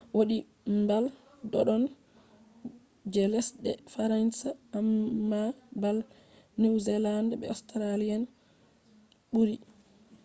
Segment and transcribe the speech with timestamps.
[0.15, 0.37] wodi
[0.81, 1.05] mbal
[1.51, 1.83] doddon
[3.13, 5.41] je lesɗe faransa amma
[5.81, 5.97] bal
[6.59, 8.23] niwzealand be australia'en
[9.33, 9.55] ɓuri